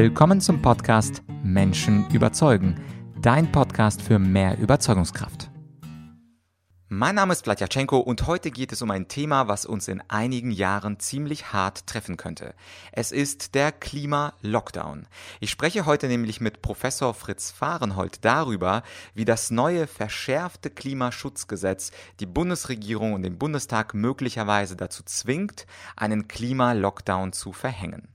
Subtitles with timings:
[0.00, 2.80] Willkommen zum Podcast Menschen überzeugen,
[3.20, 5.50] dein Podcast für mehr Überzeugungskraft.
[6.88, 10.52] Mein Name ist Vladyachenko und heute geht es um ein Thema, was uns in einigen
[10.52, 12.54] Jahren ziemlich hart treffen könnte.
[12.92, 15.08] Es ist der Klima-Lockdown.
[15.40, 18.84] Ich spreche heute nämlich mit Professor Fritz Fahrenhold darüber,
[19.14, 21.90] wie das neue verschärfte Klimaschutzgesetz
[22.20, 28.06] die Bundesregierung und den Bundestag möglicherweise dazu zwingt, einen Klima-Lockdown zu verhängen.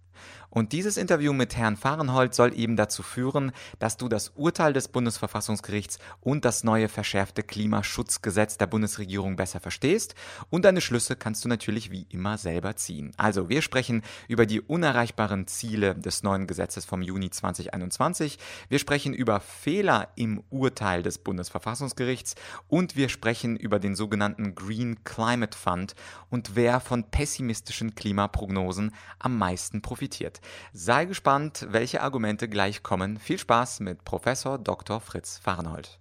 [0.54, 4.88] Und dieses Interview mit Herrn Fahrenhold soll eben dazu führen, dass du das Urteil des
[4.88, 10.14] Bundesverfassungsgerichts und das neue verschärfte Klimaschutzgesetz der Bundesregierung besser verstehst
[10.52, 13.14] und deine Schlüsse kannst du natürlich wie immer selber ziehen.
[13.18, 18.38] Also, wir sprechen über die unerreichbaren Ziele des neuen Gesetzes vom Juni 2021,
[18.70, 22.36] wir sprechen über Fehler im Urteil des Bundesverfassungsgerichts
[22.68, 25.96] und wir sprechen über den sogenannten Green Climate Fund
[26.30, 30.42] und wer von pessimistischen Klimaprognosen am meisten profitiert.
[30.72, 33.18] Sei gespannt, welche Argumente gleich kommen.
[33.18, 35.00] Viel Spaß mit Professor Dr.
[35.00, 36.00] Fritz Farnhold.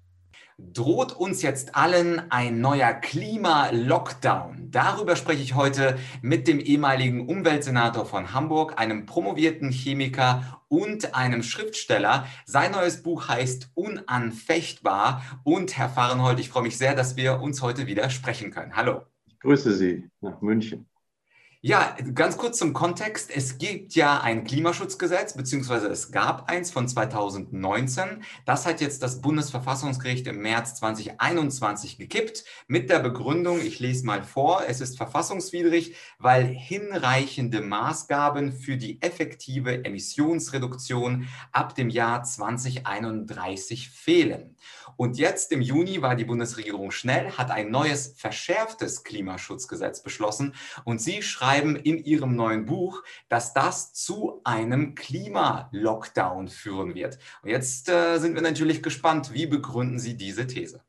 [0.59, 4.71] Droht uns jetzt allen ein neuer Klima-Lockdown?
[4.71, 11.43] Darüber spreche ich heute mit dem ehemaligen Umweltsenator von Hamburg, einem promovierten Chemiker und einem
[11.43, 12.27] Schriftsteller.
[12.45, 15.23] Sein neues Buch heißt Unanfechtbar.
[15.43, 18.77] Und Herr Fahrenhold, ich freue mich sehr, dass wir uns heute wieder sprechen können.
[18.77, 19.03] Hallo.
[19.27, 20.87] Ich grüße Sie nach München.
[21.65, 23.31] Ja, ganz kurz zum Kontext.
[23.33, 28.25] Es gibt ja ein Klimaschutzgesetz, beziehungsweise es gab eins von 2019.
[28.45, 34.25] Das hat jetzt das Bundesverfassungsgericht im März 2021 gekippt mit der Begründung, ich lese mal
[34.25, 43.89] vor, es ist verfassungswidrig, weil hinreichende Maßgaben für die effektive Emissionsreduktion ab dem Jahr 2031
[43.89, 44.57] fehlen.
[44.97, 51.01] Und jetzt im Juni war die Bundesregierung schnell, hat ein neues verschärftes Klimaschutzgesetz beschlossen und
[51.01, 51.23] sie
[51.53, 57.19] schreiben in ihrem neuen Buch, dass das zu einem Klimalockdown führen wird.
[57.43, 60.83] Und jetzt äh, sind wir natürlich gespannt, wie begründen Sie diese These?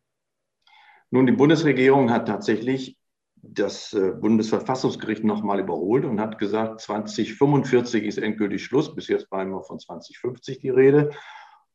[1.12, 2.98] Nun, die Bundesregierung hat tatsächlich
[3.36, 8.96] das äh, Bundesverfassungsgericht nochmal überholt und hat gesagt, 2045 ist endgültig Schluss.
[8.96, 11.12] Bis jetzt war immer von 2050 die Rede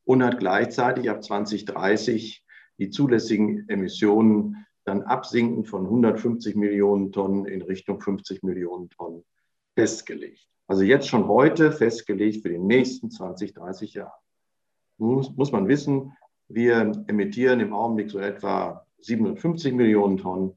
[0.03, 2.43] und hat gleichzeitig ab 2030
[2.79, 9.23] die zulässigen Emissionen dann absinken von 150 Millionen Tonnen in Richtung 50 Millionen Tonnen
[9.75, 10.47] festgelegt.
[10.67, 14.13] Also jetzt schon heute festgelegt für die nächsten 20, 30 Jahre.
[14.97, 16.13] Muss, muss man wissen,
[16.47, 20.55] wir emittieren im Augenblick so etwa 750 Millionen Tonnen.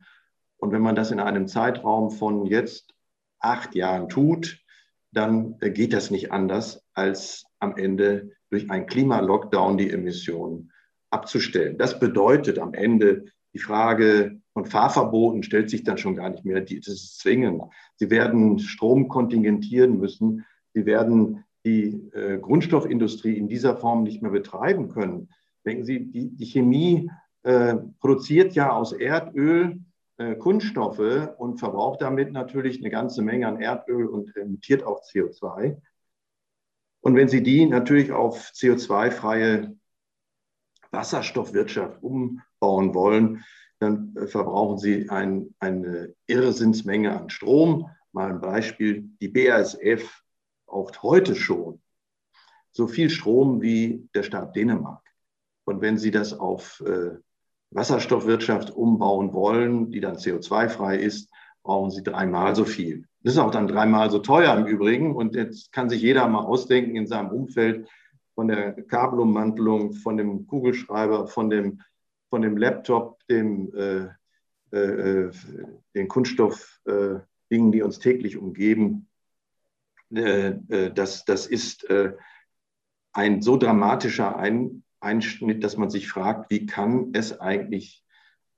[0.57, 2.95] Und wenn man das in einem Zeitraum von jetzt
[3.39, 4.63] acht Jahren tut,
[5.13, 10.73] dann geht das nicht anders, als am Ende durch einen Klimalockdown die Emissionen
[11.11, 11.79] abzustellen.
[11.79, 16.61] Das bedeutet am Ende, die Frage von Fahrverboten stellt sich dann schon gar nicht mehr.
[16.61, 17.63] Das ist zwingend.
[17.97, 20.45] Sie werden Strom kontingentieren müssen.
[20.75, 25.29] Sie werden die äh, Grundstoffindustrie in dieser Form nicht mehr betreiben können.
[25.65, 27.11] Denken Sie, die, die Chemie
[27.43, 29.81] äh, produziert ja aus Erdöl
[30.17, 35.77] äh, Kunststoffe und verbraucht damit natürlich eine ganze Menge an Erdöl und emittiert auch CO2.
[37.01, 39.77] Und wenn Sie die natürlich auf CO2-freie
[40.91, 42.03] Wasserstoffwirtschaft
[42.63, 43.45] umbauen wollen,
[43.81, 47.91] dann verbrauchen Sie ein, eine Irrsinnsmenge an Strom.
[48.13, 50.23] Mal ein Beispiel, die BASF
[50.67, 51.81] braucht heute schon
[52.71, 55.03] so viel Strom wie der Staat Dänemark.
[55.65, 57.17] Und wenn Sie das auf äh,
[57.71, 61.31] Wasserstoffwirtschaft umbauen wollen, die dann CO2-frei ist,
[61.63, 63.07] brauchen Sie dreimal so viel.
[63.23, 65.15] Das ist auch dann dreimal so teuer im Übrigen.
[65.15, 67.89] Und jetzt kann sich jeder mal ausdenken in seinem Umfeld
[68.35, 71.83] von der Kabelummantelung, von dem Kugelschreiber, von dem,
[72.33, 74.09] von dem Laptop, dem, äh,
[74.75, 75.31] äh,
[75.95, 79.07] den Kunststoffdingen, äh, die uns täglich umgeben.
[80.15, 81.87] Äh, äh, das, das ist
[83.13, 88.03] ein so dramatischer ein Einschnitt, dass man sich fragt, wie kann es eigentlich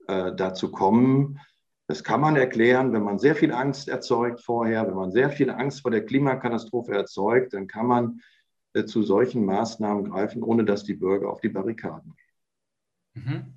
[0.06, 1.40] dazu kommen,
[1.88, 5.50] das kann man erklären, wenn man sehr viel Angst erzeugt vorher, wenn man sehr viel
[5.50, 8.20] Angst vor der Klimakatastrophe erzeugt, dann kann man
[8.74, 12.24] äh, zu solchen Maßnahmen greifen, ohne dass die Bürger auf die Barrikaden gehen.
[13.24, 13.54] Mhm.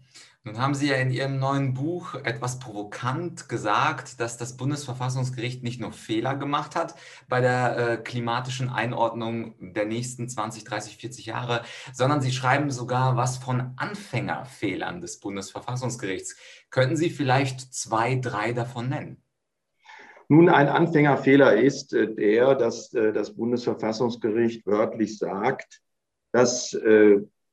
[0.47, 5.81] Nun haben Sie ja in Ihrem neuen Buch etwas provokant gesagt, dass das Bundesverfassungsgericht nicht
[5.81, 6.95] nur Fehler gemacht hat
[7.27, 13.17] bei der äh, klimatischen Einordnung der nächsten 20, 30, 40 Jahre, sondern Sie schreiben sogar
[13.17, 16.37] was von Anfängerfehlern des Bundesverfassungsgerichts.
[16.69, 19.21] Könnten Sie vielleicht zwei, drei davon nennen?
[20.29, 25.81] Nun, ein Anfängerfehler ist äh, der, dass äh, das Bundesverfassungsgericht wörtlich sagt,
[26.31, 26.77] dass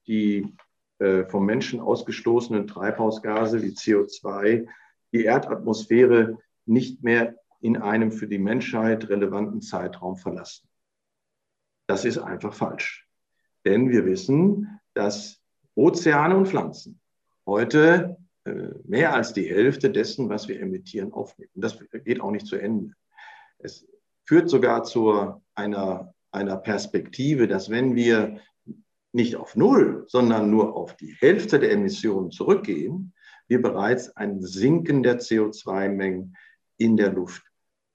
[0.06, 0.55] die
[1.04, 4.66] äh, vom Menschen ausgestoßenen Treibhausgase wie CO2
[5.12, 10.66] die Erdatmosphäre nicht mehr in einem für die Menschheit relevanten Zeitraum verlassen.
[11.86, 13.06] Das ist einfach falsch.
[13.66, 15.42] Denn wir wissen, dass
[15.74, 16.98] Ozeane und Pflanzen
[17.44, 21.50] heute äh, mehr als die Hälfte dessen, was wir emittieren, aufnehmen.
[21.54, 22.94] Das geht auch nicht zu Ende.
[23.58, 23.86] Es
[24.24, 28.40] führt sogar zu einer, einer Perspektive, dass wenn wir
[29.14, 33.14] nicht auf Null, sondern nur auf die Hälfte der Emissionen zurückgehen,
[33.46, 36.37] wir bereits ein Sinken der CO2-Mengen
[36.78, 37.43] in der Luft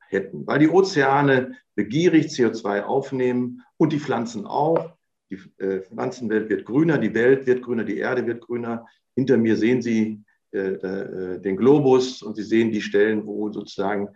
[0.07, 4.92] hätten, weil die Ozeane begierig CO2 aufnehmen und die Pflanzen auch.
[5.30, 8.88] Die äh, Pflanzenwelt wird grüner, die Welt wird grüner, die Erde wird grüner.
[9.16, 14.10] Hinter mir sehen Sie äh, äh, den Globus und Sie sehen die Stellen, wo sozusagen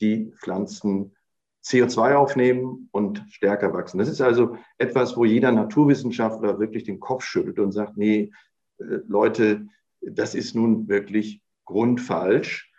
[0.00, 1.16] die Pflanzen
[1.64, 3.98] CO2 aufnehmen und stärker wachsen.
[3.98, 8.32] Das ist also etwas, wo jeder Naturwissenschaftler wirklich den Kopf schüttelt und sagt, nee,
[8.78, 9.66] äh, Leute,
[10.00, 12.72] das ist nun wirklich grundfalsch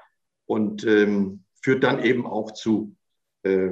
[0.45, 2.95] und ähm, führt dann eben auch zu
[3.43, 3.69] äh,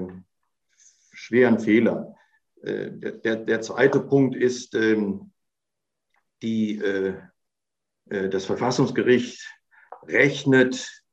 [1.11, 2.15] schweren Fehlern.
[2.61, 5.31] Äh, der, der, zweite Punkt ist, ähm,
[6.41, 7.15] die, äh,
[8.09, 9.49] äh das Verfassungsgericht
[10.03, 11.03] rechnet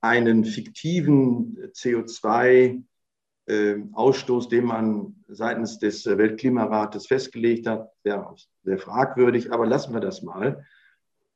[0.00, 2.88] einen fiktiven CO2 ähm,
[3.92, 10.22] Ausstoß, den man seitens des Weltklimarates festgelegt hat, sehr, sehr fragwürdig, aber lassen wir das
[10.22, 10.64] mal.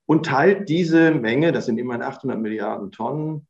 [0.07, 3.49] Und teilt diese Menge, das sind immerhin 800 Milliarden Tonnen,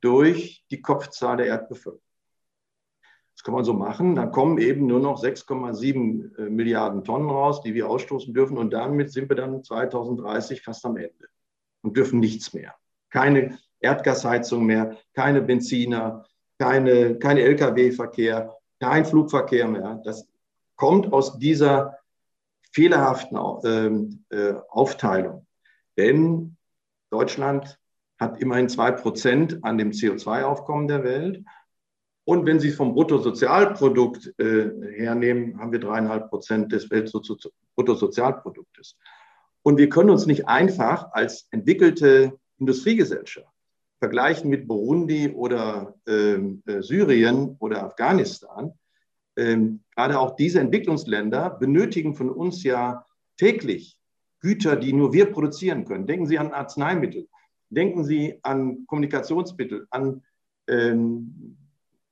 [0.00, 2.00] durch die Kopfzahl der Erdbevölkerung.
[3.34, 4.16] Das kann man so machen.
[4.16, 8.58] Dann kommen eben nur noch 6,7 äh, Milliarden Tonnen raus, die wir ausstoßen dürfen.
[8.58, 11.28] Und damit sind wir dann 2030 fast am Ende
[11.82, 12.74] und dürfen nichts mehr.
[13.08, 16.26] Keine Erdgasheizung mehr, keine Benziner,
[16.60, 20.02] keine, kein Lkw-Verkehr, kein Flugverkehr mehr.
[20.04, 20.28] Das
[20.76, 21.98] kommt aus dieser
[22.72, 25.46] fehlerhaften ähm, äh, Aufteilung.
[25.96, 26.58] Denn
[27.10, 27.78] Deutschland
[28.18, 31.42] hat immerhin zwei Prozent an dem CO2-Aufkommen der Welt.
[32.24, 36.90] Und wenn Sie es vom Bruttosozialprodukt äh, hernehmen, haben wir dreieinhalb Prozent des
[37.74, 38.98] Bruttosozialproduktes.
[39.62, 43.59] Und wir können uns nicht einfach als entwickelte Industriegesellschaft
[44.00, 48.72] vergleichen mit Burundi oder ähm, äh, Syrien oder Afghanistan.
[49.36, 53.04] Ähm, gerade auch diese Entwicklungsländer benötigen von uns ja
[53.36, 53.96] täglich
[54.40, 56.06] Güter, die nur wir produzieren können.
[56.06, 57.28] Denken Sie an Arzneimittel.
[57.68, 60.22] Denken Sie an Kommunikationsmittel, an
[60.66, 61.58] ähm,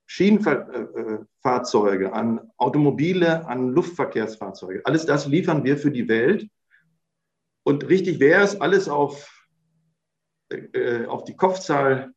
[0.06, 4.82] Schienenfahrzeuge, an Automobile, an Luftverkehrsfahrzeuge.
[4.84, 6.48] Alles das liefern wir für die Welt.
[7.64, 9.37] Und richtig wäre es, alles auf,
[10.50, 12.12] äh, auf die Kopfzahl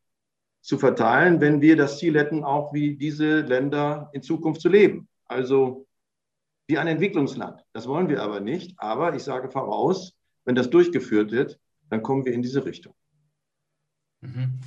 [0.61, 5.07] zu verteilen, wenn wir das Ziel hätten, auch wie diese Länder in Zukunft zu leben.
[5.25, 5.87] Also
[6.67, 7.63] wie ein Entwicklungsland.
[7.73, 8.79] Das wollen wir aber nicht.
[8.79, 10.13] Aber ich sage voraus,
[10.45, 12.93] wenn das durchgeführt wird, dann kommen wir in diese Richtung.
[14.21, 14.59] Mhm.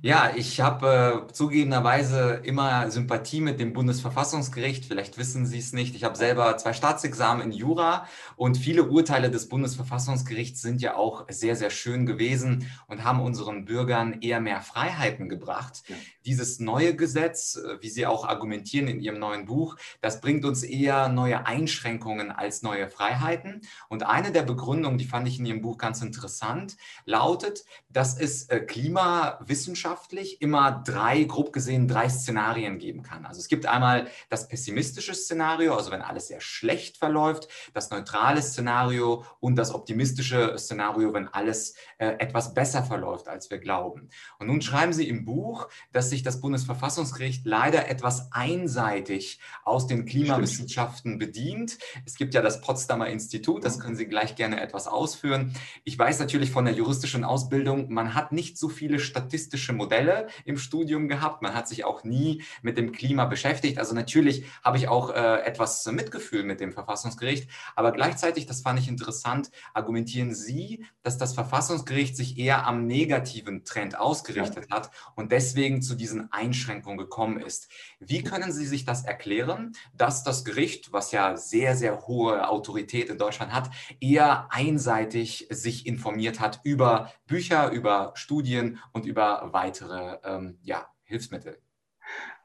[0.00, 4.84] Ja, ich habe äh, zugegebenerweise immer Sympathie mit dem Bundesverfassungsgericht.
[4.84, 5.96] Vielleicht wissen Sie es nicht.
[5.96, 8.06] Ich habe selber zwei Staatsexamen in Jura
[8.36, 13.64] und viele Urteile des Bundesverfassungsgerichts sind ja auch sehr, sehr schön gewesen und haben unseren
[13.64, 15.82] Bürgern eher mehr Freiheiten gebracht.
[15.88, 15.96] Ja.
[16.24, 20.62] Dieses neue Gesetz, äh, wie Sie auch argumentieren in Ihrem neuen Buch, das bringt uns
[20.62, 23.62] eher neue Einschränkungen als neue Freiheiten.
[23.88, 28.44] Und eine der Begründungen, die fand ich in Ihrem Buch ganz interessant, lautet, dass es
[28.44, 33.24] äh, Klimawissenschaft wissenschaftlich immer drei, grob gesehen, drei Szenarien geben kann.
[33.24, 38.42] Also es gibt einmal das pessimistische Szenario, also wenn alles sehr schlecht verläuft, das neutrale
[38.42, 44.08] Szenario und das optimistische Szenario, wenn alles äh, etwas besser verläuft, als wir glauben.
[44.38, 50.04] Und nun schreiben Sie im Buch, dass sich das Bundesverfassungsgericht leider etwas einseitig aus den
[50.04, 51.78] Klimawissenschaften bedient.
[52.04, 55.54] Es gibt ja das Potsdamer Institut, das können Sie gleich gerne etwas ausführen.
[55.84, 60.58] Ich weiß natürlich von der juristischen Ausbildung, man hat nicht so viele statistische Modelle im
[60.58, 61.40] Studium gehabt.
[61.40, 63.78] Man hat sich auch nie mit dem Klima beschäftigt.
[63.78, 67.48] Also natürlich habe ich auch äh, etwas Mitgefühl mit dem Verfassungsgericht.
[67.74, 73.64] Aber gleichzeitig, das fand ich interessant, argumentieren Sie, dass das Verfassungsgericht sich eher am negativen
[73.64, 74.76] Trend ausgerichtet ja.
[74.76, 77.68] hat und deswegen zu diesen Einschränkungen gekommen ist.
[78.00, 83.08] Wie können Sie sich das erklären, dass das Gericht, was ja sehr, sehr hohe Autorität
[83.08, 83.70] in Deutschland hat,
[84.00, 90.86] eher einseitig sich informiert hat über Bücher, über Studien und über weitere weitere ähm, ja,
[91.04, 91.58] Hilfsmittel?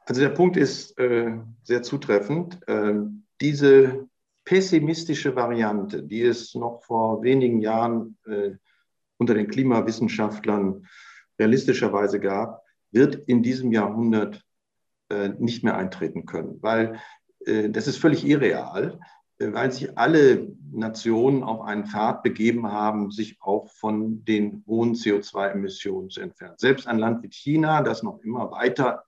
[0.06, 2.60] Also der Punkt ist äh, sehr zutreffend.
[2.68, 4.08] Ähm, diese
[4.46, 8.52] pessimistische Variante, die es noch vor wenigen Jahren äh,
[9.18, 10.86] unter den Klimawissenschaftlern
[11.40, 14.44] realistischerweise gab, wird in diesem Jahrhundert
[15.10, 17.00] äh, nicht mehr eintreten können, weil
[17.46, 19.00] äh, das ist völlig irreal.
[19.44, 24.96] Äh, weil sich alle Nationen auf einen Pfad begeben haben, sich auch von den hohen
[24.96, 26.56] CO2-Emissionen zu entfernen.
[26.58, 29.04] Selbst ein Land wie China, das noch immer weiter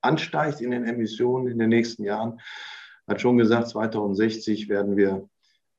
[0.00, 2.40] ansteigt in den Emissionen in den nächsten Jahren,
[3.06, 5.28] hat schon gesagt, 2060 werden wir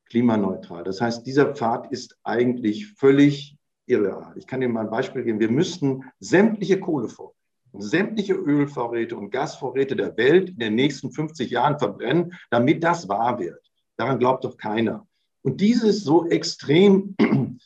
[0.05, 0.85] klimaneutral.
[0.85, 4.33] Das heißt, dieser Pfad ist eigentlich völlig irreal.
[4.37, 5.41] Ich kann Ihnen mal ein Beispiel geben.
[5.41, 7.35] Wir müssten sämtliche Kohlevorräte,
[7.73, 13.39] sämtliche Ölvorräte und Gasvorräte der Welt in den nächsten 50 Jahren verbrennen, damit das wahr
[13.39, 13.66] wird.
[13.97, 15.07] Daran glaubt doch keiner.
[15.41, 17.15] Und dieses so extrem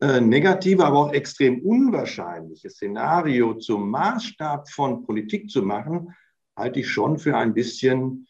[0.00, 6.14] äh, negative, aber auch extrem unwahrscheinliche Szenario zum Maßstab von Politik zu machen,
[6.56, 8.26] halte ich schon für ein bisschen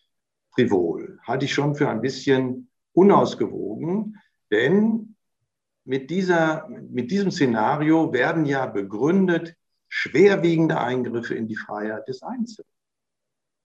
[0.54, 4.16] frivol, halte ich schon für ein bisschen unausgewogen,
[4.50, 5.16] denn
[5.84, 9.56] mit, dieser, mit diesem Szenario werden ja begründet
[9.88, 12.70] schwerwiegende Eingriffe in die Freiheit des Einzelnen.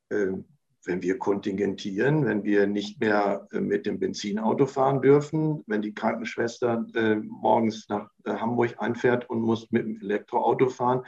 [0.10, 0.46] Ähm,
[0.86, 5.94] wenn wir kontingentieren, wenn wir nicht mehr äh, mit dem Benzinauto fahren dürfen, wenn die
[5.94, 11.04] Krankenschwester äh, morgens nach äh, Hamburg einfährt und muss mit dem Elektroauto fahren,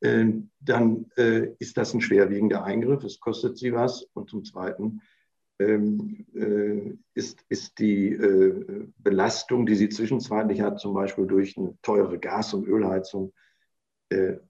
[0.00, 0.26] äh,
[0.60, 3.04] dann äh, ist das ein schwerwiegender Eingriff.
[3.04, 4.06] Es kostet sie was.
[4.14, 5.02] Und zum Zweiten
[5.58, 8.18] ähm, äh, ist, ist die
[8.98, 13.32] Belastung, die sie zwischenzeitlich hat, zum Beispiel durch eine teure Gas- und Ölheizung,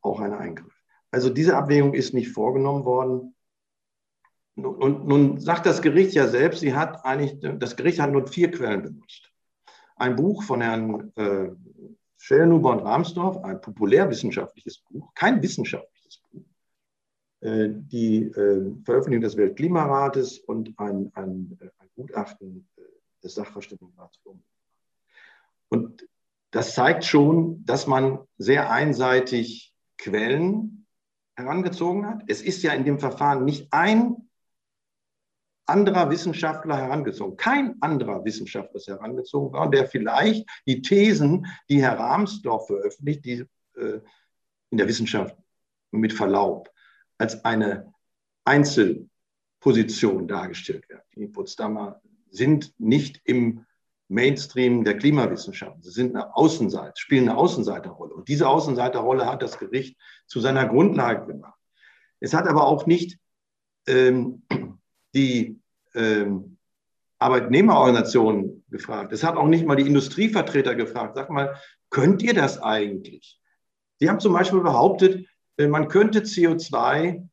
[0.02, 0.74] auch ein Eingriff.
[1.10, 3.33] Also diese Abwägung ist nicht vorgenommen worden.
[4.56, 8.50] Und nun sagt das Gericht ja selbst, sie hat eigentlich, das Gericht hat nur vier
[8.50, 9.30] Quellen benutzt.
[9.96, 11.50] Ein Buch von Herrn äh,
[12.18, 16.44] Schellnuber und Rahmsdorf, ein populärwissenschaftliches Buch, kein wissenschaftliches Buch,
[17.40, 22.82] äh, die äh, Veröffentlichung des Weltklimarates und ein, ein, ein Gutachten äh,
[23.22, 24.20] des Sachverständigenrats.
[25.68, 26.06] Und
[26.52, 30.86] das zeigt schon, dass man sehr einseitig Quellen
[31.36, 32.22] herangezogen hat.
[32.28, 34.28] Es ist ja in dem Verfahren nicht ein
[35.66, 37.36] anderer Wissenschaftler herangezogen.
[37.36, 43.44] Kein anderer Wissenschaftler ist herangezogen worden, der vielleicht die Thesen, die Herr Rahmsdorf veröffentlicht, die
[43.76, 44.00] äh,
[44.70, 45.36] in der Wissenschaft
[45.90, 46.70] mit Verlaub
[47.18, 47.92] als eine
[48.44, 51.04] Einzelposition dargestellt werden.
[51.16, 53.64] Die Potsdamer sind nicht im
[54.08, 55.82] Mainstream der Klimawissenschaften.
[55.82, 58.14] Sie sind eine Außenseite, spielen eine Außenseiterrolle.
[58.14, 61.58] Und diese Außenseiterrolle hat das Gericht zu seiner Grundlage gemacht.
[62.20, 63.18] Es hat aber auch nicht
[63.86, 64.42] ähm,
[65.14, 65.60] die
[65.94, 66.56] ähm,
[67.18, 69.12] Arbeitnehmerorganisationen gefragt.
[69.12, 71.16] Es hat auch nicht mal die Industrievertreter gefragt.
[71.16, 71.56] Sag mal,
[71.90, 73.40] könnt ihr das eigentlich?
[73.98, 77.26] Sie haben zum Beispiel behauptet, äh, man könnte CO2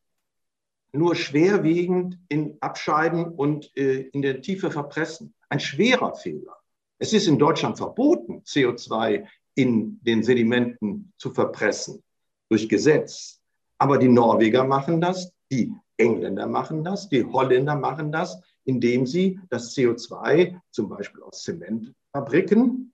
[0.93, 5.33] nur schwerwiegend in abscheiden und äh, in der Tiefe verpressen.
[5.49, 6.57] Ein schwerer Fehler.
[6.99, 12.03] Es ist in Deutschland verboten, CO2 in den Sedimenten zu verpressen
[12.49, 13.41] durch Gesetz.
[13.77, 19.39] Aber die Norweger machen das, die Engländer machen das, die Holländer machen das, indem sie
[19.49, 22.93] das CO2 zum Beispiel aus Zementfabriken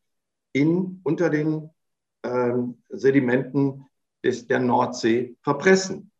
[0.53, 1.69] in, unter den
[2.23, 3.85] ähm, Sedimenten
[4.23, 6.11] des, der Nordsee verpressen.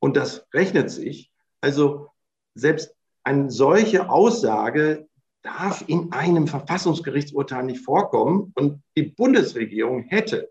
[0.00, 1.30] Und das rechnet sich.
[1.60, 2.08] Also
[2.54, 5.08] selbst eine solche Aussage
[5.42, 8.52] darf in einem Verfassungsgerichtsurteil nicht vorkommen.
[8.54, 10.50] Und die Bundesregierung hätte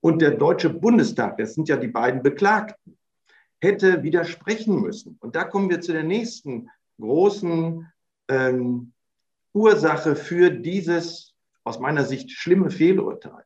[0.00, 2.96] und der Deutsche Bundestag, das sind ja die beiden Beklagten,
[3.60, 5.16] hätte widersprechen müssen.
[5.20, 7.86] Und da kommen wir zu der nächsten großen
[8.28, 8.92] ähm,
[9.52, 13.44] Ursache für dieses aus meiner Sicht schlimme Fehlurteil.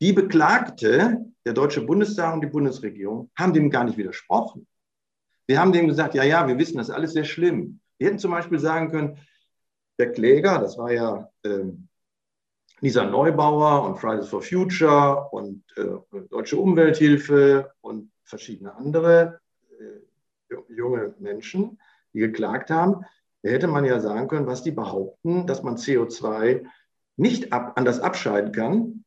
[0.00, 4.66] Die Beklagte, der Deutsche Bundestag und die Bundesregierung, haben dem gar nicht widersprochen.
[5.46, 7.80] Wir haben dem gesagt, ja, ja, wir wissen, das ist alles sehr schlimm.
[7.96, 9.18] Wir hätten zum Beispiel sagen können,
[9.98, 11.87] der Kläger, das war ja ähm,
[12.80, 19.40] Lisa Neubauer und Fridays for Future und äh, Deutsche Umwelthilfe und verschiedene andere
[19.78, 21.80] äh, junge Menschen,
[22.12, 23.04] die geklagt haben.
[23.42, 26.66] Da hätte man ja sagen können, was die behaupten, dass man CO2
[27.16, 29.04] nicht ab, anders abscheiden kann,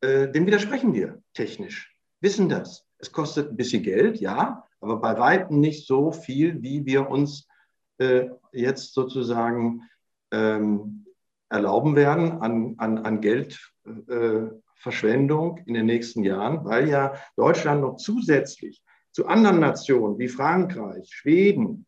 [0.00, 2.84] äh, dem widersprechen wir technisch, wissen das.
[2.98, 7.46] Es kostet ein bisschen Geld, ja, aber bei weitem nicht so viel, wie wir uns
[7.98, 9.82] äh, jetzt sozusagen
[10.30, 11.06] ähm,
[11.48, 17.96] erlauben werden an, an, an Geldverschwendung äh, in den nächsten Jahren, weil ja Deutschland noch
[17.96, 18.82] zusätzlich
[19.12, 21.86] zu anderen Nationen wie Frankreich, Schweden,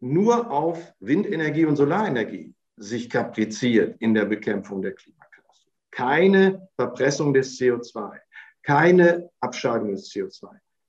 [0.00, 5.76] nur auf Windenergie und Solarenergie sich kapriziert in der Bekämpfung der Klimakatastrophe.
[5.92, 8.18] Keine Verpressung des CO2,
[8.62, 10.48] keine Abscheidung des CO2,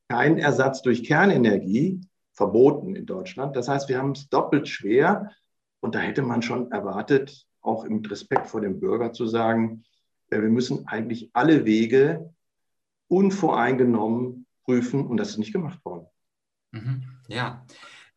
[0.09, 2.01] kein Ersatz durch Kernenergie,
[2.33, 3.55] verboten in Deutschland.
[3.55, 5.29] Das heißt, wir haben es doppelt schwer
[5.83, 9.83] und da hätte man schon erwartet, auch im Respekt vor dem Bürger zu sagen,
[10.29, 12.33] äh, wir müssen eigentlich alle Wege
[13.09, 16.07] unvoreingenommen prüfen und das ist nicht gemacht worden.
[16.71, 17.03] Mhm.
[17.27, 17.65] Ja,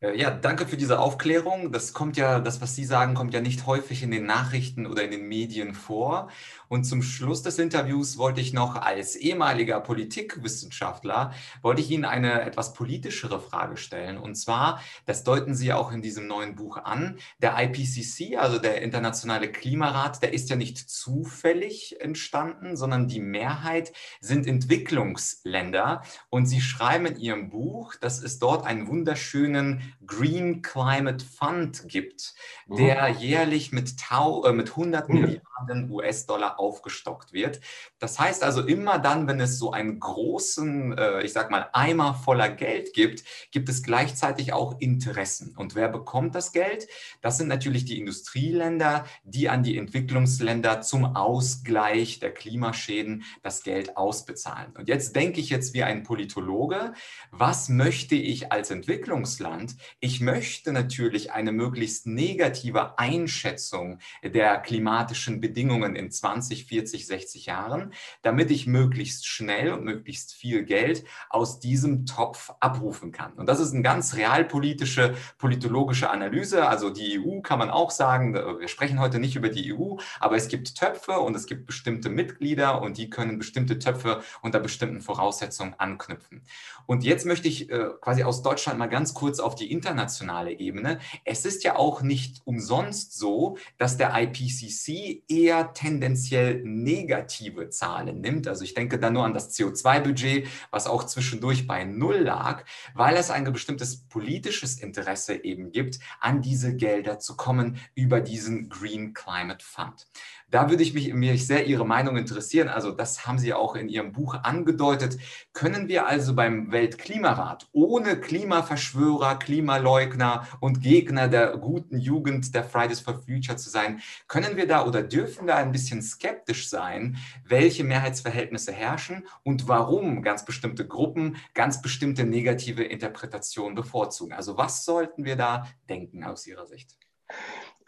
[0.03, 1.73] ja, danke für diese Aufklärung.
[1.73, 5.03] Das kommt ja, das, was Sie sagen, kommt ja nicht häufig in den Nachrichten oder
[5.03, 6.29] in den Medien vor.
[6.69, 12.43] Und zum Schluss des Interviews wollte ich noch als ehemaliger Politikwissenschaftler, wollte ich Ihnen eine
[12.43, 14.19] etwas politischere Frage stellen.
[14.19, 18.83] Und zwar, das deuten Sie auch in diesem neuen Buch an, der IPCC, also der
[18.83, 26.03] Internationale Klimarat, der ist ja nicht zufällig entstanden, sondern die Mehrheit sind Entwicklungsländer.
[26.29, 32.35] Und Sie schreiben in Ihrem Buch, dass es dort einen wunderschönen Green Climate Fund gibt,
[32.69, 33.19] der mhm.
[33.19, 35.21] jährlich mit, Tau, äh, mit 100 mhm.
[35.21, 37.61] Milliarden US-Dollar aufgestockt wird.
[37.99, 42.15] Das heißt also, immer dann, wenn es so einen großen, äh, ich sag mal, Eimer
[42.15, 45.55] voller Geld gibt, gibt es gleichzeitig auch Interessen.
[45.57, 46.89] Und wer bekommt das Geld?
[47.23, 53.97] Das sind natürlich die Industrieländer, die an die Entwicklungsländer zum Ausgleich der Klimaschäden das Geld
[53.97, 54.73] ausbezahlen.
[54.77, 56.93] Und jetzt denke ich jetzt wie ein Politologe,
[57.31, 59.77] was möchte ich als Entwicklungsland?
[60.01, 67.93] Ich möchte natürlich eine möglichst negative Einschätzung der klimatischen Bedingungen in 20, 40, 60 Jahren,
[68.23, 73.33] damit ich möglichst schnell und möglichst viel Geld aus diesem Topf abrufen kann.
[73.35, 76.69] Und das ist eine ganz realpolitische, politologische Analyse.
[76.69, 80.37] Also die EU kann man auch sagen, wir sprechen heute nicht über die EU, aber
[80.37, 85.01] es gibt Töpfe und es gibt bestimmte Mitglieder und die können bestimmte Töpfe unter bestimmten
[85.01, 86.43] Voraussetzungen anknüpfen.
[86.87, 90.99] Und jetzt möchte ich äh, quasi aus Deutschland mal ganz kurz auf die internationale Ebene.
[91.25, 98.49] Es ist ja auch nicht umsonst so, dass der IPCC eher tendenziell negative Zahlen nimmt.
[98.49, 102.65] Also ich denke da nur an das CO2-Budget, was auch zwischendurch bei Null lag,
[102.95, 108.69] weil es ein bestimmtes politisches Interesse eben gibt, an diese Gelder zu kommen über diesen
[108.69, 110.07] Green Climate Fund.
[110.49, 112.69] Da würde ich mich, mich sehr Ihre Meinung interessieren.
[112.69, 115.19] Also das haben Sie auch in Ihrem Buch angedeutet.
[115.53, 123.01] Können wir also beim Weltklimarat ohne Klimaverschwörer, Klimaleugner und Gegner der guten Jugend der Fridays
[123.01, 127.66] for Future zu sein, können wir da oder dürfen da ein bisschen skeptisch sein, welche
[127.85, 134.33] Mehrheitsverhältnisse herrschen und warum ganz bestimmte Gruppen ganz bestimmte negative Interpretationen bevorzugen?
[134.33, 136.97] Also was sollten wir da denken aus Ihrer Sicht?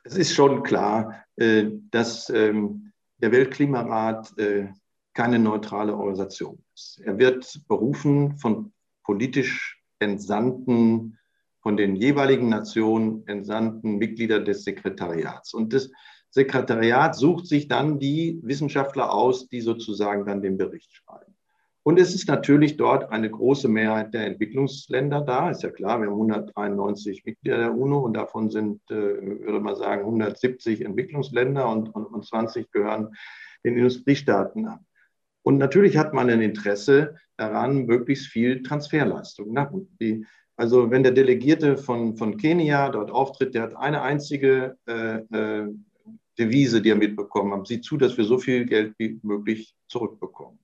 [0.09, 4.69] es ist schon klar, äh, dass ähm, der Weltklimarat äh,
[5.13, 7.01] keine neutrale Organisation ist.
[7.05, 11.19] Er wird berufen von politisch entsandten,
[11.61, 15.53] von den jeweiligen Nationen entsandten Mitgliedern des Sekretariats.
[15.55, 15.91] Und das
[16.31, 21.35] Sekretariat sucht sich dann die Wissenschaftler aus, die sozusagen dann den Bericht schreiben.
[21.89, 25.51] Und es ist natürlich dort eine große Mehrheit der Entwicklungsländer da.
[25.51, 29.75] Ist ja klar, wir haben 193 Mitglieder der UNO und davon sind, äh, würde man
[29.75, 33.17] sagen, 170 Entwicklungsländer und, und, und 20 gehören
[33.65, 34.81] den Industriestaaten an.
[35.43, 40.27] Und natürlich hat man ein Interesse daran, möglichst viel Transferleistung nach unten.
[40.57, 45.69] also wenn der Delegierte von, von Kenia dort auftritt, der hat eine einzige äh, äh,
[46.39, 47.67] Devise, die er mitbekommen hat.
[47.67, 50.59] Sieht zu, dass wir so viel Geld wie möglich zurückbekommen.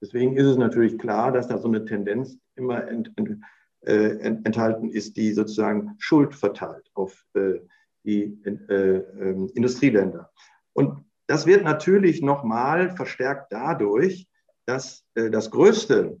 [0.00, 3.40] Deswegen ist es natürlich klar, dass da so eine Tendenz immer ent, ent,
[3.80, 7.60] äh, enthalten ist, die sozusagen Schuld verteilt auf äh,
[8.04, 10.30] die äh, ähm, Industrieländer.
[10.72, 14.28] Und das wird natürlich nochmal verstärkt dadurch,
[14.66, 16.20] dass äh, das größte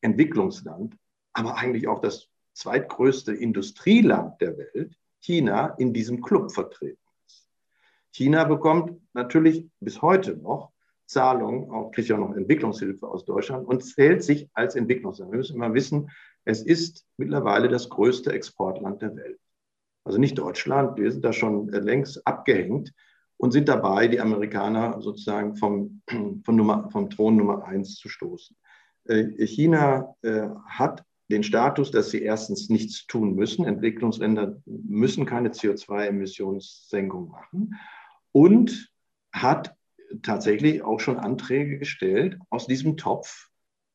[0.00, 0.96] Entwicklungsland,
[1.32, 6.98] aber eigentlich auch das zweitgrößte Industrieland der Welt, China, in diesem Club vertreten.
[8.12, 10.72] China bekommt natürlich bis heute noch
[11.06, 15.32] Zahlungen, auch kriegt ja noch Entwicklungshilfe aus Deutschland und zählt sich als Entwicklungsland.
[15.32, 16.10] Wir müssen immer wissen,
[16.44, 19.38] es ist mittlerweile das größte Exportland der Welt.
[20.04, 22.92] Also nicht Deutschland, wir sind da schon längst abgehängt
[23.36, 26.02] und sind dabei, die Amerikaner sozusagen vom,
[26.44, 28.56] vom, Nummer, vom Thron Nummer eins zu stoßen.
[29.04, 33.64] Äh, China äh, hat den Status, dass sie erstens nichts tun müssen.
[33.64, 37.74] Entwicklungsländer müssen keine CO2-Emissionssenkung machen
[38.32, 38.90] und
[39.32, 39.74] hat
[40.22, 43.48] tatsächlich auch schon Anträge gestellt, aus diesem Topf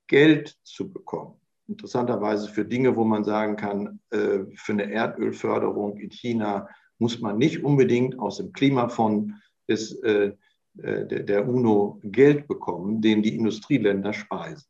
[0.08, 1.40] Geld zu bekommen.
[1.68, 6.70] Interessanterweise für Dinge, wo man sagen kann, äh, für eine Erdölförderung in China
[7.00, 9.34] muss man nicht unbedingt aus dem Klimafonds
[9.68, 10.34] des, äh,
[10.78, 14.68] äh, der UNO Geld bekommen, den die Industrieländer speisen.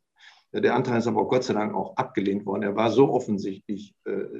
[0.52, 2.62] Der Antrag ist aber auch Gott sei Dank auch abgelehnt worden.
[2.62, 3.94] Er war so offensichtlich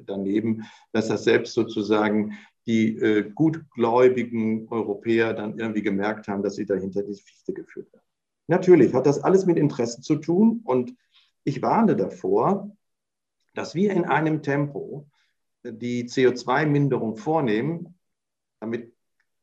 [0.07, 0.63] daneben,
[0.93, 7.03] dass das selbst sozusagen die äh, gutgläubigen Europäer dann irgendwie gemerkt haben, dass sie dahinter
[7.03, 8.03] die Fichte geführt haben.
[8.49, 10.95] Natürlich hat das alles mit Interessen zu tun und
[11.45, 12.71] ich warne davor,
[13.55, 15.09] dass wir in einem Tempo
[15.65, 17.99] die CO2-Minderung vornehmen,
[18.61, 18.93] damit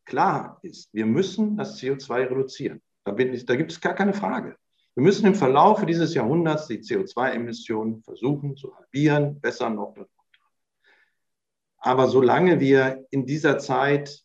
[0.06, 2.82] klar ist, wir müssen das CO2 reduzieren.
[3.06, 4.56] Da, da gibt es gar keine Frage.
[4.96, 9.96] Wir müssen im Verlauf dieses Jahrhunderts die CO2-Emissionen versuchen zu halbieren, besser noch
[11.86, 14.24] Aber solange wir in dieser Zeit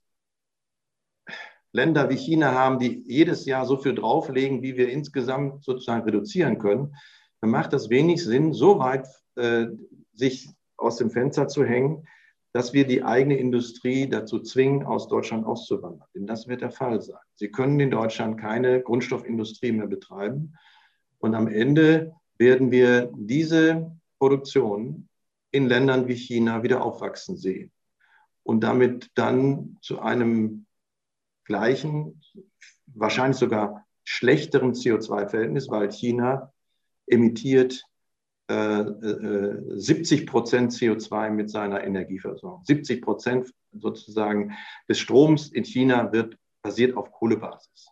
[1.72, 6.60] Länder wie China haben, die jedes Jahr so viel drauflegen, wie wir insgesamt sozusagen reduzieren
[6.60, 6.94] können,
[7.40, 9.66] dann macht das wenig Sinn, so weit äh,
[10.12, 12.06] sich aus dem Fenster zu hängen,
[12.52, 16.06] dass wir die eigene Industrie dazu zwingen, aus Deutschland auszuwandern.
[16.14, 17.18] Denn das wird der Fall sein.
[17.34, 20.54] Sie können in Deutschland keine Grundstoffindustrie mehr betreiben.
[21.18, 23.90] Und am Ende werden wir diese
[24.20, 25.07] Produktion
[25.50, 27.72] in Ländern wie China wieder aufwachsen sehen.
[28.42, 30.66] Und damit dann zu einem
[31.44, 32.22] gleichen,
[32.86, 36.52] wahrscheinlich sogar schlechteren CO2-Verhältnis, weil China
[37.06, 37.84] emittiert
[38.48, 38.84] äh,
[39.68, 42.64] 70 äh, Prozent CO2 mit seiner Energieversorgung.
[42.64, 44.52] 70 Prozent sozusagen
[44.88, 47.88] des Stroms in China wird basiert auf Kohlebasis.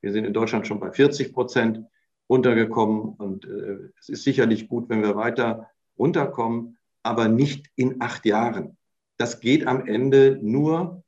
[0.00, 1.84] Wir sind in Deutschland schon bei 40 Prozent
[2.28, 6.75] runtergekommen und äh, es ist sicherlich gut, wenn wir weiter runterkommen,
[7.06, 8.76] aber nicht in acht Jahren.
[9.16, 11.04] Das geht am Ende nur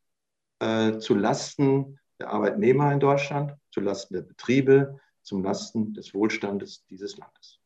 [0.60, 6.86] äh, zu Lasten der Arbeitnehmer in Deutschland, zu Lasten der Betriebe, zum Lasten des Wohlstandes
[6.86, 7.58] dieses Landes.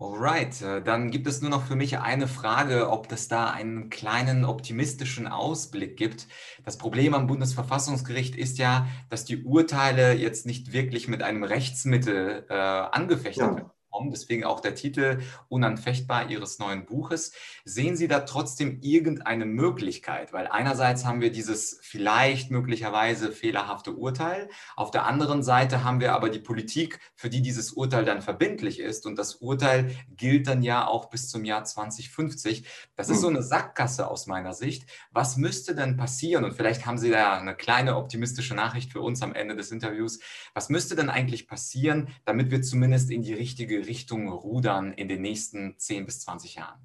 [0.00, 3.90] Alright, äh, dann gibt es nur noch für mich eine Frage, ob es da einen
[3.90, 6.26] kleinen optimistischen Ausblick gibt.
[6.64, 12.46] Das Problem am Bundesverfassungsgericht ist ja, dass die Urteile jetzt nicht wirklich mit einem Rechtsmittel
[12.48, 13.56] äh, angefechtet ja.
[13.56, 14.10] werden bekommen.
[14.10, 17.32] Deswegen auch der Titel Unanfechtbar Ihres neuen Buches.
[17.64, 20.32] Sehen Sie da trotzdem irgendeine Möglichkeit?
[20.32, 24.48] Weil einerseits haben wir dieses vielleicht möglicherweise fehlerhafte Urteil.
[24.76, 28.80] Auf der anderen Seite haben wir aber die Politik, für die dieses Urteil dann verbindlich
[28.80, 29.06] ist.
[29.06, 32.66] Und das Urteil gilt dann ja auch bis zum Jahr 2050.
[32.96, 33.36] Das ist so hm.
[33.36, 34.88] eine Sackgasse aus meiner Sicht.
[35.10, 36.44] Was müsste denn passieren?
[36.44, 40.20] Und vielleicht haben Sie da eine kleine optimistische Nachricht für uns am Ende des Interviews.
[40.54, 45.22] Was müsste denn eigentlich passieren, damit wir zumindest in die richtige Richtung rudern in den
[45.22, 46.80] nächsten 10 bis 20 Jahren?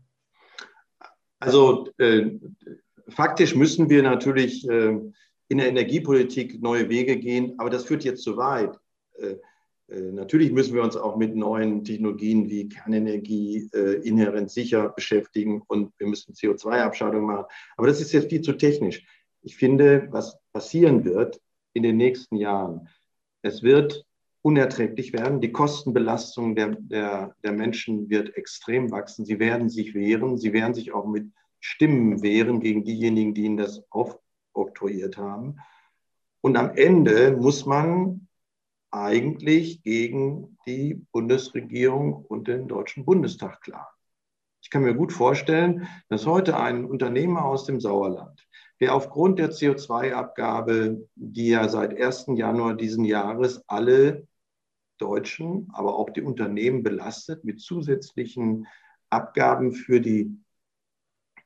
[1.40, 2.32] Also äh,
[3.10, 4.98] faktisch müssen wir natürlich äh,
[5.50, 8.80] in der Energiepolitik neue Wege gehen, aber das führt jetzt zu weit.
[9.18, 9.36] Äh,
[9.90, 15.62] äh natürlich müssen wir uns auch mit neuen Technologien wie Kernenergie äh, inhärent sicher beschäftigen
[15.68, 17.46] und wir müssen CO2-Abscheidung machen.
[17.76, 19.06] Aber das ist jetzt viel zu technisch.
[19.42, 21.42] Ich finde, was passieren wird
[21.74, 22.88] in den nächsten Jahren,
[23.42, 24.06] es wird
[24.44, 25.42] unerträglich werden.
[25.42, 29.26] Die Kostenbelastung der, der, der Menschen wird extrem wachsen.
[29.26, 30.38] Sie werden sich wehren.
[30.38, 35.56] Sie werden sich auch mit Stimmen wehren gegen diejenigen, die ihnen das aufoktroyiert haben.
[36.42, 38.28] Und am Ende muss man
[38.92, 43.88] eigentlich gegen die Bundesregierung und den Deutschen Bundestag klagen.
[44.62, 48.46] Ich kann mir gut vorstellen, dass heute ein Unternehmer aus dem Sauerland,
[48.82, 52.26] der aufgrund der CO2-Abgabe, die ja seit 1.
[52.36, 54.28] Januar diesen Jahres alle
[54.98, 58.68] Deutschen, aber auch die Unternehmen belastet mit zusätzlichen
[59.10, 60.38] Abgaben für die,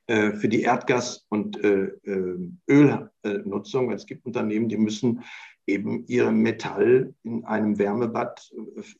[0.06, 3.92] äh, für die Erdgas- und äh, äh Ölnutzung.
[3.92, 5.24] Es gibt Unternehmen, die müssen
[5.66, 8.50] eben ihr Metall in einem Wärmebad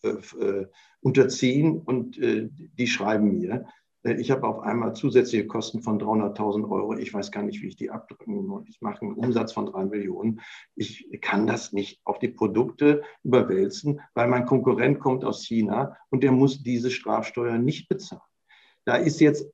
[0.03, 0.67] äh, äh,
[1.01, 3.65] unterziehen und die schreiben mir, äh,
[4.05, 6.97] ich habe auf einmal zusätzliche Kosten von 300.000 Euro.
[6.97, 8.69] Ich weiß gar nicht, wie ich die abdrücken muss.
[8.69, 10.41] Ich mache einen Umsatz von drei Millionen.
[10.77, 16.23] Ich kann das nicht auf die Produkte überwälzen, weil mein Konkurrent kommt aus China und
[16.23, 18.23] der muss diese Strafsteuer nicht bezahlen.
[18.85, 19.53] Da ist jetzt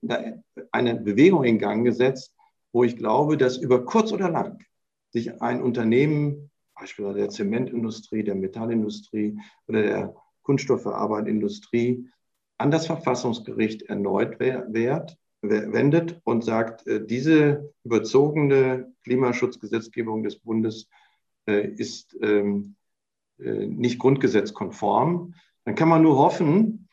[0.70, 2.34] eine Bewegung in Gang gesetzt,
[2.72, 4.62] wo ich glaube, dass über kurz oder lang
[5.10, 12.08] sich ein Unternehmen, beispielsweise der Zementindustrie, der Metallindustrie oder der Kunststoffverarbeitungsindustrie,
[12.58, 20.88] an das Verfassungsgericht erneut wehrt, wendet und sagt, äh, diese überzogene Klimaschutzgesetzgebung des Bundes
[21.46, 22.76] äh, ist ähm,
[23.38, 26.88] äh, nicht grundgesetzkonform, dann kann man nur hoffen,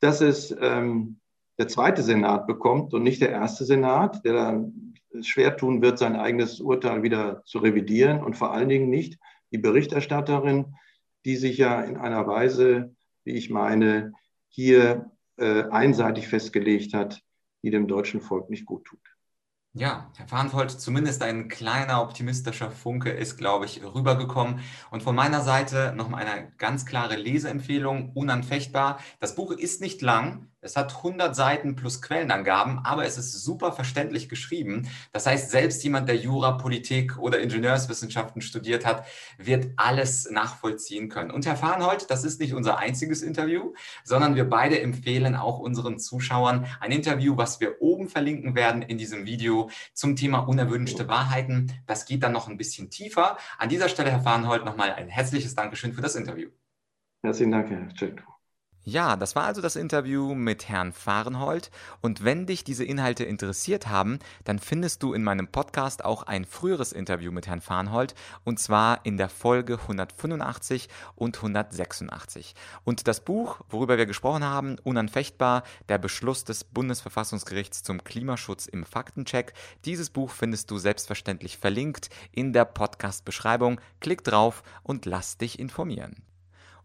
[0.00, 1.20] dass es ähm,
[1.58, 6.16] der zweite Senat bekommt und nicht der erste Senat, der dann schwer tun wird, sein
[6.16, 9.18] eigenes Urteil wieder zu revidieren und vor allen Dingen nicht
[9.52, 10.74] die Berichterstatterin,
[11.24, 12.94] die sich ja in einer Weise,
[13.24, 14.12] wie ich meine,
[14.50, 17.22] hier äh, einseitig festgelegt hat,
[17.62, 19.00] die dem deutschen Volk nicht gut tut.
[19.72, 24.60] Ja, Herr Farnfold, zumindest ein kleiner optimistischer Funke ist, glaube ich, rübergekommen.
[24.90, 28.98] Und von meiner Seite nochmal eine ganz klare Leseempfehlung, unanfechtbar.
[29.20, 33.72] Das Buch ist nicht lang, es hat 100 Seiten plus Quellenangaben, aber es ist super
[33.72, 34.88] verständlich geschrieben.
[35.12, 39.06] Das heißt, selbst jemand, der Jura, Politik oder Ingenieurswissenschaften studiert hat,
[39.38, 41.30] wird alles nachvollziehen können.
[41.30, 43.72] Und Herr Farnhold, das ist nicht unser einziges Interview,
[44.04, 48.98] sondern wir beide empfehlen auch unseren Zuschauern ein Interview, was wir oben verlinken werden in
[48.98, 51.72] diesem Video zum Thema unerwünschte Wahrheiten.
[51.86, 53.38] Das geht dann noch ein bisschen tiefer.
[53.58, 56.50] An dieser Stelle, Herr Farnhold, nochmal ein herzliches Dankeschön für das Interview.
[57.22, 58.29] Herzlichen Dank, Herr Czetko.
[58.84, 61.70] Ja, das war also das Interview mit Herrn Fahrenhold.
[62.00, 66.46] Und wenn dich diese Inhalte interessiert haben, dann findest du in meinem Podcast auch ein
[66.46, 72.54] früheres Interview mit Herrn Fahrenhold, und zwar in der Folge 185 und 186.
[72.82, 78.86] Und das Buch, worüber wir gesprochen haben, Unanfechtbar, der Beschluss des Bundesverfassungsgerichts zum Klimaschutz im
[78.86, 79.52] Faktencheck,
[79.84, 83.78] dieses Buch findest du selbstverständlich verlinkt in der Podcast-Beschreibung.
[84.00, 86.29] Klick drauf und lass dich informieren.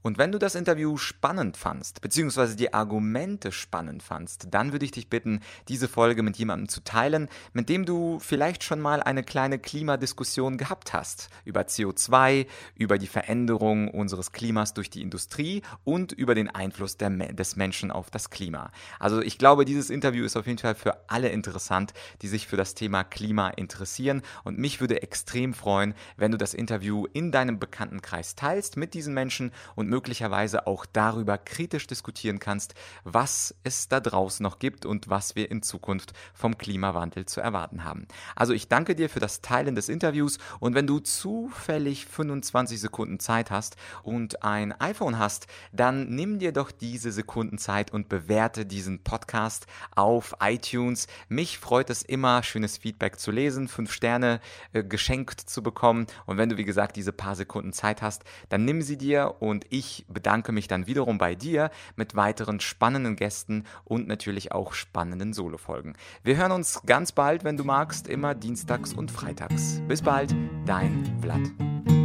[0.05, 4.91] Und wenn du das Interview spannend fandst, beziehungsweise die Argumente spannend fandst, dann würde ich
[4.91, 9.23] dich bitten, diese Folge mit jemandem zu teilen, mit dem du vielleicht schon mal eine
[9.23, 11.29] kleine Klimadiskussion gehabt hast.
[11.43, 17.09] Über CO2, über die Veränderung unseres Klimas durch die Industrie und über den Einfluss der,
[17.09, 18.71] des Menschen auf das Klima.
[18.99, 22.57] Also ich glaube, dieses Interview ist auf jeden Fall für alle interessant, die sich für
[22.57, 24.21] das Thema Klima interessieren.
[24.43, 29.15] Und mich würde extrem freuen, wenn du das Interview in deinem Bekanntenkreis teilst mit diesen
[29.15, 32.73] Menschen und möglicherweise auch darüber kritisch diskutieren kannst,
[33.05, 37.85] was es da draußen noch gibt und was wir in Zukunft vom Klimawandel zu erwarten
[37.85, 38.05] haben.
[38.35, 43.21] Also ich danke dir für das Teilen des Interviews und wenn du zufällig 25 Sekunden
[43.21, 48.65] Zeit hast und ein iPhone hast, dann nimm dir doch diese Sekunden Zeit und bewerte
[48.65, 51.07] diesen Podcast auf iTunes.
[51.29, 54.41] Mich freut es immer, schönes Feedback zu lesen, fünf Sterne
[54.73, 58.65] äh, geschenkt zu bekommen und wenn du wie gesagt diese paar Sekunden Zeit hast, dann
[58.65, 63.65] nimm sie dir und ich bedanke mich dann wiederum bei dir mit weiteren spannenden Gästen
[63.83, 65.95] und natürlich auch spannenden Solo-Folgen.
[66.23, 69.81] Wir hören uns ganz bald, wenn du magst, immer dienstags und freitags.
[69.87, 70.33] Bis bald,
[70.65, 72.04] dein Vlad.